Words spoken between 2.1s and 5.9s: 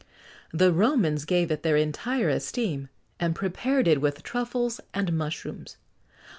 esteem,[XX 74] and prepared it with truffles and mushrooms.